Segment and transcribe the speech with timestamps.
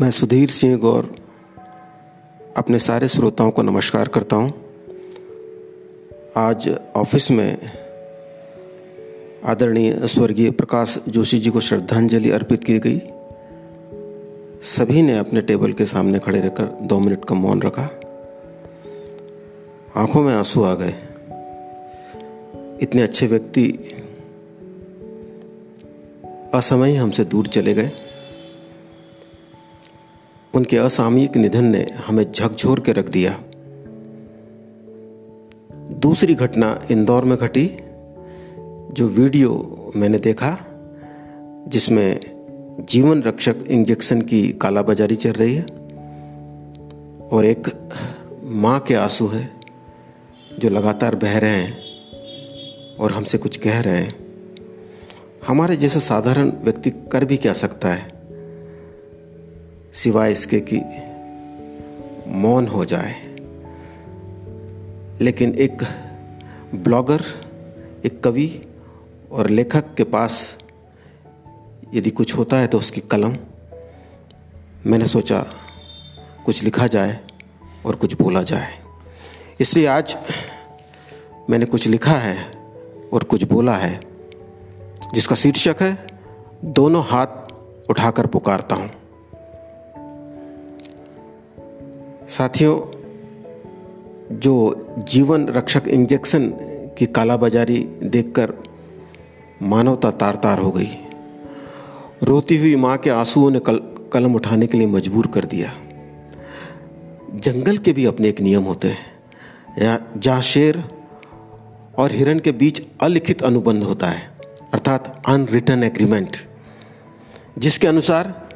[0.00, 1.16] मैं सुधीर सिंह गौर
[2.56, 4.54] अपने सारे श्रोताओं को नमस्कार करता हूँ।
[6.36, 7.58] आज ऑफ़िस में
[9.44, 12.98] आदरणीय स्वर्गीय प्रकाश जोशी जी को श्रद्धांजलि अर्पित की गई।
[14.62, 17.88] सभी ने अपने टेबल के सामने खड़े रहकर दो मिनट का मौन रखा।
[19.96, 20.94] आँखों में आँसू आ गए।
[22.82, 23.94] इतने अच्छे व्यक्ति
[26.54, 27.92] असमय हमसे दूर चले गए।
[30.54, 33.38] उनके असामयिक निधन ने हमें झकझोर के रख दिया।
[35.98, 37.70] दूसरी घटना इंदौर में घटी,
[38.92, 40.58] जो वीडियो मैंने देखा,
[41.68, 42.20] जिसमें
[42.88, 45.62] जीवन रक्षक इंजेक्शन की कालाबाजारी चल रही है
[47.32, 47.88] और एक
[48.44, 49.50] माँ के आँसू है,
[50.58, 51.78] जो लगातार बह रहे हैं
[52.96, 54.14] और हमसे कुछ कह रहे हैं।
[55.48, 58.19] हमारे जैसा साधारण व्यक्ति कर भी क्या सकता है?
[59.92, 60.76] सिवाय इसके कि
[62.32, 63.14] मौन हो जाए।
[65.20, 65.82] लेकिन एक
[66.74, 67.22] ब्लॉगर,
[68.04, 68.66] एक कवि
[69.30, 70.58] और लेखक के पास
[71.94, 73.36] यदि कुछ होता है तो उसकी कलम,
[74.86, 75.40] मैंने सोचा
[76.44, 77.18] कुछ लिखा जाए
[77.86, 78.78] और कुछ बोला जाए।
[79.60, 80.16] इसलिए आज
[81.50, 82.36] मैंने कुछ लिखा है
[83.12, 84.00] और कुछ बोला है,
[85.14, 85.96] जिसका शीर्षक है,
[86.64, 88.90] दोनों हाथ उठाकर पुकारता हूँ।
[92.30, 92.76] साथियों
[94.38, 96.52] जो जीवन रक्षक इंजेक्शन
[96.98, 98.52] की कालाबाजारी देखकर
[99.62, 100.88] मानवता तार तार हो गई।
[102.22, 103.76] रोती हुई माँ के आंसुओं ने कल,
[104.12, 105.72] कलम उठाने के लिए मजबूर कर दिया।
[107.34, 109.20] जंगल के भी अपने एक नियम होते हैं।
[109.78, 110.84] या जहाँ शेर
[111.98, 114.30] और हिरण के बीच अलिखित अनुबंध होता है
[114.72, 116.36] अर्थात अनरिटर्न एग्रीमेंट
[117.58, 118.48] जिसके अनुसार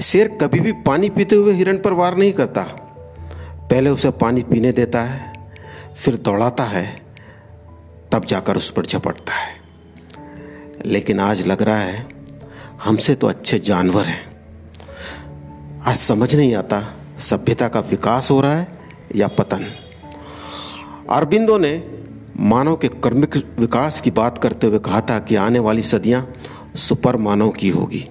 [0.00, 2.82] शेर कभी भी पानी पीते हुए हिरण पर वार नहीं करता।
[3.70, 5.50] पहले उसे पानी पीने देता है,
[5.96, 7.02] फिर दौड़ाता है,
[8.12, 9.60] तब जाकर उस पर झपटता है।
[10.86, 12.08] लेकिन आज लग रहा है,
[12.84, 14.36] हमसे तो अच्छे जानवर हैं।
[15.86, 18.78] आज समझ नहीं आता, सभ्यता का विकास हो रहा है
[19.16, 19.64] या पतन।
[21.10, 22.02] अरबिंदो ने
[22.40, 26.32] मानव के कर्मिक विकास की बात करते हुए कहा था कि आने वाली सदियाँ
[26.76, 28.08] सुपर मानव की होगी।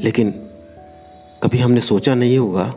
[0.00, 0.30] लेकिन
[1.42, 2.74] कभी हमने सोचा नहीं होगा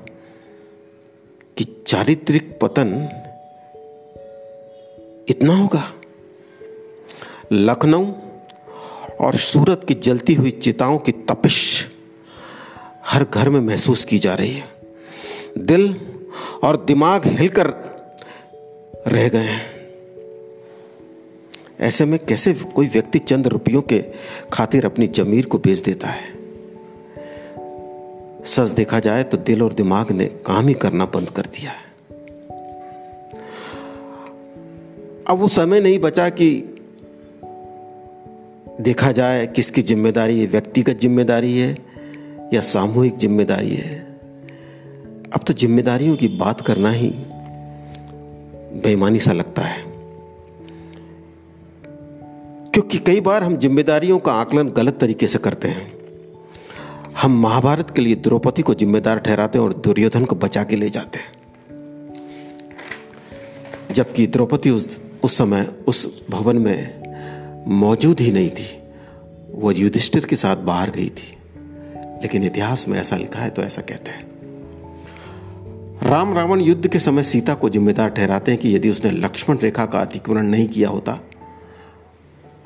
[1.57, 3.09] कि चारित्रिक पतन
[5.29, 5.93] इतना होगा।
[7.51, 8.11] लखनऊ
[9.21, 11.87] और सूरत की जलती हुई चिताओं की तपिश
[13.05, 14.67] हर घर में महसूस की जा रही है।
[15.57, 16.01] दिल
[16.63, 17.67] और दिमाग हिलकर
[19.07, 19.75] रह गए हैं।
[21.79, 24.05] ऐसे में कैसे कोई व्यक्ति चंद रुपयों के
[24.53, 26.44] खातिर अपनी जमीर को बेच देता है?
[28.45, 31.83] सच देखा जाए तो दिल और दिमाग ने काम ही करना बंद कर दिया है।
[35.29, 36.49] अब वो समय नहीं बचा कि
[38.81, 41.77] देखा जाए किसकी ज़िम्मेदारी है व्यक्तिगत ज़िम्मेदारी है
[42.53, 43.99] या सामूहिक ज़िम्मेदारी है।
[45.33, 47.09] अब तो जिम्मेदारियों की बात करना ही
[48.83, 49.83] बेईमानी सा लगता है।
[52.73, 55.94] क्योंकि कई बार हम जिम्मेदारियों का आकलन गलत तरीके से करते हैं।
[57.21, 61.19] हम महाभारत के लिए द्रौपदी को जिम्मेदार ठहराते और दुर्योधन को बचा के ले जाते
[61.19, 61.33] हैं।
[63.91, 67.05] जबकि द्रौपदी उस उस समय उस भवन में
[67.67, 68.79] मौजूद ही नहीं थी।
[69.51, 71.37] वो युधिष्ठिर के साथ बाहर गई थी।
[72.21, 74.35] लेकिन इतिहास में ऐसा लिखा है तो ऐसा कहते हैं।
[76.03, 79.85] राम रावण युद्ध के समय सीता को जिम्मेदार ठहराते हैं कि यदि उसने लक्ष्मण रेखा
[79.85, 81.13] का अतिक्रमण नहीं किया होता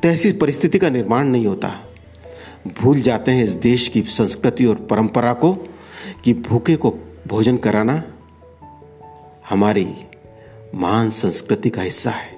[0.03, 1.85] तो ऐसी परिस्थिति का निर्माण नहीं होता
[2.67, 5.53] भूल जाते हैं इस देश की संस्कृति और परंपरा को
[6.23, 6.93] कि भूखे को
[7.27, 8.03] भोजन कराना
[9.49, 9.95] हमारी
[10.75, 12.37] महान संस्कृति का हिस्सा है।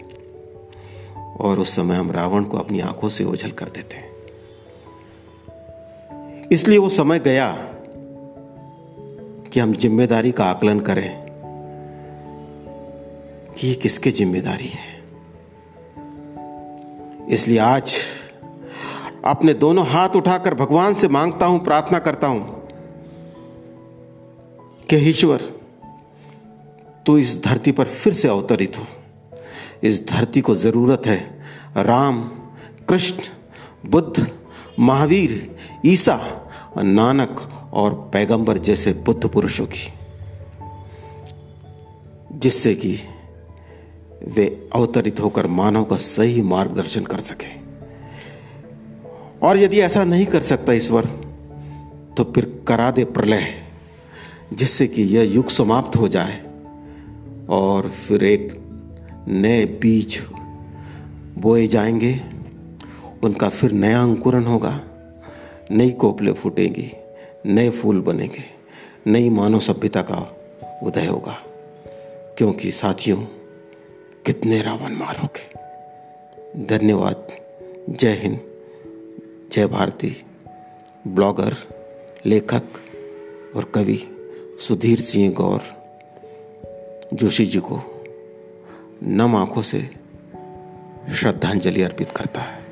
[1.40, 4.12] और उस समय हम रावण को अपनी आँखों से ओझल कर देते हैं।
[6.52, 7.52] इसलिए वो समय गया
[9.54, 11.26] कि हम ज़िम्मेदारी का आकलन करें
[13.58, 15.00] कि ये किसकी ज़िम्मेदारी है।
[17.30, 17.96] इसलिए आज
[19.26, 22.68] अपने दोनों हाथ उठाकर भगवान से माँगता हूँ, प्रार्थना करता हूँ
[24.90, 25.42] कि ईश्वर,
[27.06, 28.86] तू इस धरती पर फिर से अवतरित हो।
[29.84, 31.20] इस धरती को ज़रूरत है
[31.78, 32.22] राम,
[32.90, 33.24] कृष्ण,
[33.90, 34.28] बुद्ध,
[34.80, 36.20] महावीर, ईसा,
[36.78, 39.88] नानक और पैगंबर जैसे बुद्ध पुरुषों की,
[42.34, 42.98] जिससे कि
[44.26, 47.61] वे अवतरित होकर मानव का सही मार्गदर्शन कर सके।
[49.44, 51.06] और यदि ऐसा नहीं कर सकता ईश्वर
[52.18, 53.54] तो फिर करा दे प्रलय,
[54.54, 56.44] जिससे कि यह युग समाप्त हो जाए
[57.50, 58.62] और फिर एक
[59.28, 60.28] नए बीज
[61.38, 62.22] बोए जाएँगे।
[63.24, 64.82] उनका फिर नया अंकुरन होगा,
[65.72, 66.92] नई कोपले फूटेंगी,
[67.46, 68.44] नए फूल बनेंगे,
[69.08, 70.38] नई मानव सभ्यता का
[70.84, 71.38] उदय होगा।
[72.38, 73.18] क्योंकि साथियों,
[74.26, 75.54] कितने रावण मारोगे।
[76.66, 77.28] धन्यवाद।
[77.90, 78.51] जय हिंद।
[79.54, 80.24] जय भारती।
[81.08, 81.56] ब्लॉगर,
[82.26, 82.64] लेखक
[83.56, 84.08] और कवि
[84.68, 85.62] सुधीर सिंह गौर,
[87.14, 87.82] जोशी जी को
[89.04, 89.90] नम आँखों से
[91.14, 92.66] श्रद्धांजलि अर्पित करता है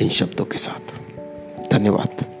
[0.00, 0.98] इन शब्दों के साथ।
[1.70, 2.31] धन्यवाद।